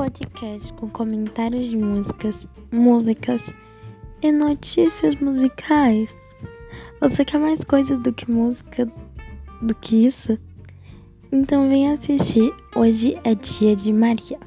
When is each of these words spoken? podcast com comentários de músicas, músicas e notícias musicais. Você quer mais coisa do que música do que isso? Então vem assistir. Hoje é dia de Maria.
podcast 0.00 0.72
com 0.72 0.88
comentários 0.88 1.68
de 1.68 1.76
músicas, 1.76 2.48
músicas 2.72 3.52
e 4.22 4.32
notícias 4.32 5.14
musicais. 5.16 6.10
Você 7.02 7.22
quer 7.22 7.38
mais 7.38 7.62
coisa 7.64 7.98
do 7.98 8.10
que 8.10 8.30
música 8.30 8.90
do 9.60 9.74
que 9.74 10.06
isso? 10.06 10.38
Então 11.30 11.68
vem 11.68 11.92
assistir. 11.92 12.50
Hoje 12.74 13.20
é 13.24 13.34
dia 13.34 13.76
de 13.76 13.92
Maria. 13.92 14.40